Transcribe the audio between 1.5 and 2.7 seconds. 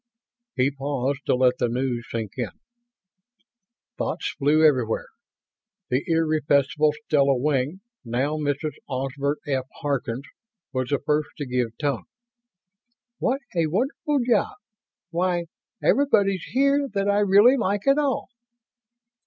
the news sink in.